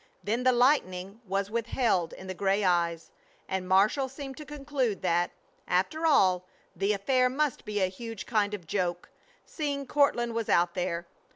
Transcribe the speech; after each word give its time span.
Then 0.23 0.41
the 0.41 0.51
lightning 0.51 1.21
was 1.27 1.51
withheld 1.51 2.11
in 2.13 2.25
the 2.25 2.33
gray 2.33 2.63
eyes, 2.63 3.11
and 3.47 3.67
Marshall 3.69 4.09
seemed 4.09 4.35
to 4.37 4.45
conclude 4.47 5.03
that, 5.03 5.29
after 5.67 6.07
all, 6.07 6.47
the 6.75 6.91
affair 6.91 7.29
must 7.29 7.65
be 7.65 7.81
a 7.83 7.87
huge 7.87 8.25
kind 8.25 8.55
of 8.55 8.65
joke, 8.65 9.11
seeing 9.45 9.85
Courtland 9.85 10.33
was 10.33 10.49
out 10.49 10.73
there. 10.73 11.05